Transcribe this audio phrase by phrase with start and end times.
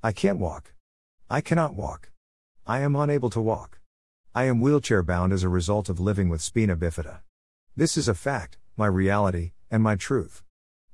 [0.00, 0.74] I can't walk.
[1.28, 2.12] I cannot walk.
[2.64, 3.80] I am unable to walk.
[4.32, 7.22] I am wheelchair bound as a result of living with spina bifida.
[7.76, 10.44] This is a fact, my reality, and my truth.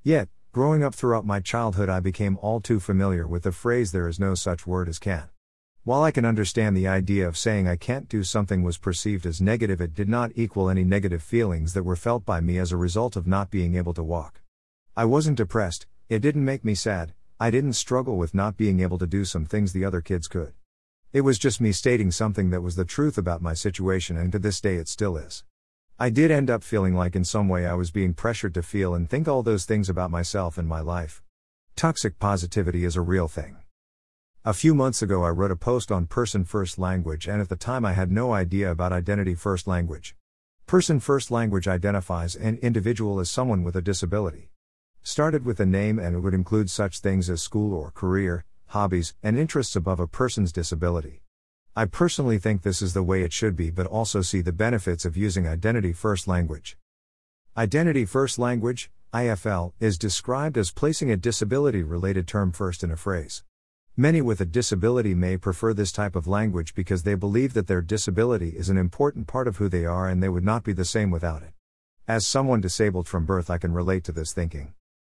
[0.03, 4.09] Yet, growing up throughout my childhood, I became all too familiar with the phrase there
[4.09, 5.29] is no such word as can.
[5.83, 9.39] While I can understand the idea of saying I can't do something was perceived as
[9.39, 12.79] negative, it did not equal any negative feelings that were felt by me as a
[12.79, 14.41] result of not being able to walk.
[14.97, 18.99] I wasn't depressed, it didn't make me sad, I didn't struggle with not being able
[18.99, 20.53] to do some things the other kids could.
[21.13, 24.39] It was just me stating something that was the truth about my situation, and to
[24.39, 25.43] this day it still is.
[25.99, 28.95] I did end up feeling like in some way I was being pressured to feel
[28.95, 31.23] and think all those things about myself and my life.
[31.75, 33.57] Toxic positivity is a real thing.
[34.45, 37.57] A few months ago, I wrote a post on Person First Language, and at the
[37.57, 40.15] time, I had no idea about Identity First Language.
[40.67, 44.51] Person First Language identifies an individual as someone with a disability.
[45.07, 49.15] Started with a name, and it would include such things as school or career, hobbies,
[49.23, 51.21] and interests above a person's disability.
[51.77, 55.05] I personally think this is the way it should be, but also see the benefits
[55.05, 56.79] of using Identity First Language.
[57.55, 62.97] Identity First Language, IFL, is described as placing a disability related term first in a
[62.97, 63.45] phrase.
[63.99, 67.83] Many with a disability may prefer this type of language because they believe that their
[67.83, 70.87] disability is an important part of who they are and they would not be the
[70.87, 71.53] same without it.
[72.09, 74.73] As someone disabled from birth, I can relate to this thinking.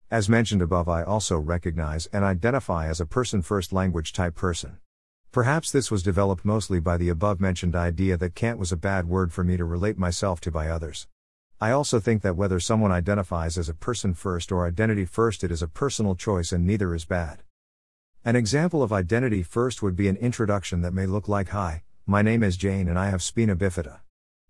[0.10, 4.78] As mentioned above, I also recognize and identify as a person first language type person.
[5.34, 9.10] Perhaps this was developed mostly by the above mentioned idea that can't was a bad
[9.10, 11.08] word for me to relate myself to by others.
[11.60, 15.52] I also think that whether someone identifies as a person first or identity first, it
[15.52, 17.44] is a personal choice and neither is bad.
[18.24, 22.22] An example of identity first would be an introduction that may look like Hi, my
[22.22, 24.00] name is Jane and I have spina bifida.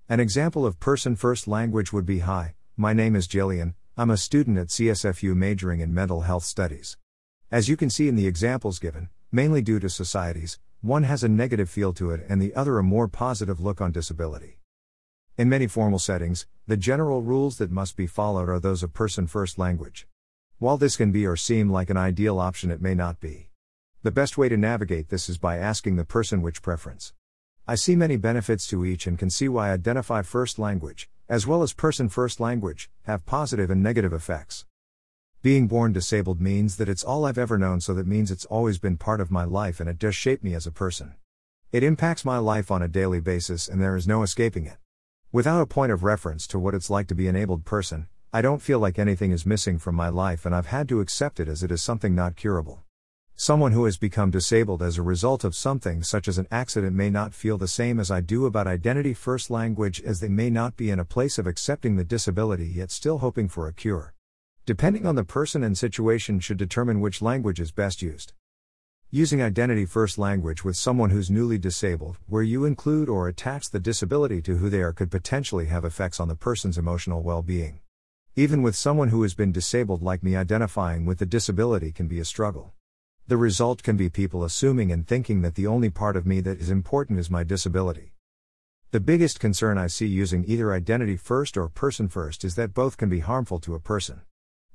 [0.08, 4.18] An example of person first language would be Hi, my name is Jillian, I'm a
[4.18, 6.98] student at CSFU majoring in mental health studies.
[7.50, 11.28] As you can see in the examples given, mainly due to societies, one has a
[11.28, 14.60] negative feel to it and the other a more positive look on disability.
[15.36, 19.26] In many formal settings, the general rules that must be followed are those of person
[19.26, 20.06] first language.
[20.60, 23.50] While this can be or seem like an ideal option, it may not be.
[24.04, 27.14] The best way to navigate this is by asking the person which preference.
[27.68, 31.62] I see many benefits to each and can see why identify first language, as well
[31.62, 34.66] as person first language, have positive and negative effects.
[35.42, 38.80] Being born disabled means that it's all I've ever known, so that means it's always
[38.80, 41.16] been part of my life and it does shape me as a person.
[41.72, 44.78] It impacts my life on a daily basis and there is no escaping it.
[45.32, 48.42] Without a point of reference to what it's like to be an abled person, I
[48.42, 51.50] don't feel like anything is missing from my life and I've had to accept it
[51.50, 52.84] as it is something not curable.
[53.40, 57.12] Someone who has become disabled as a result of something such as an accident may
[57.12, 60.76] not feel the same as I do about identity first language as they may not
[60.76, 64.16] be in a place of accepting the disability yet still hoping for a cure.
[64.66, 68.34] Depending on the person and situation should determine which language is best used.
[69.12, 73.80] Using identity first language with someone who's newly disabled, where you include or attach the
[73.80, 77.82] disability to who they are, could potentially have effects on the person's emotional well being.
[78.36, 82.20] Even with someone who has been disabled like me, identifying with the disability can be
[82.20, 82.74] a struggle.
[83.30, 86.62] The result can be people assuming and thinking that the only part of me that
[86.62, 88.14] is important is my disability.
[88.92, 92.96] The biggest concern I see using either identity first or person first is that both
[92.96, 94.22] can be harmful to a person.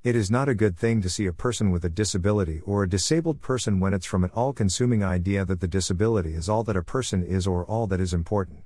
[0.04, 2.88] It is not a good thing to see a person with a disability or a
[2.88, 6.76] disabled person when it's from an all consuming idea that the disability is all that
[6.76, 8.64] a person is or all that is important.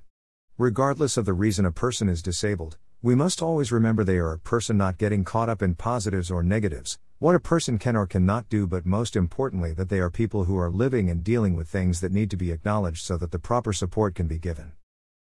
[0.57, 4.39] Regardless of the reason a person is disabled, we must always remember they are a
[4.39, 8.49] person not getting caught up in positives or negatives, what a person can or cannot
[8.49, 12.01] do, but most importantly, that they are people who are living and dealing with things
[12.01, 14.71] that need to be acknowledged so that the proper support can be given.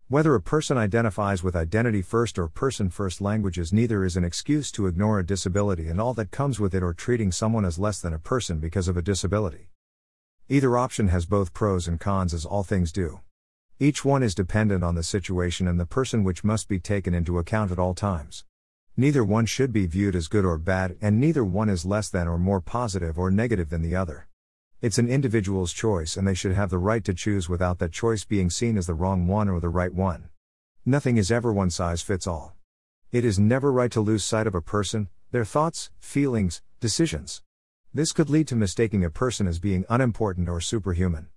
[0.08, 4.72] Whether a person identifies with identity first or person first languages, neither is an excuse
[4.72, 8.00] to ignore a disability and all that comes with it or treating someone as less
[8.00, 9.68] than a person because of a disability.
[10.48, 13.20] Either option has both pros and cons, as all things do.
[13.78, 17.38] Each one is dependent on the situation and the person, which must be taken into
[17.38, 18.46] account at all times.
[18.96, 22.26] Neither one should be viewed as good or bad, and neither one is less than
[22.26, 24.30] or more positive or negative than the other.
[24.82, 28.24] It's an individual's choice, and they should have the right to choose without that choice
[28.24, 30.30] being seen as the wrong one or the right one.
[30.86, 32.56] Nothing is ever one size fits all.
[33.12, 37.42] It is never right to lose sight of a person, their thoughts, feelings, decisions.
[37.94, 41.28] This could lead to mistaking a person as being unimportant or superhuman.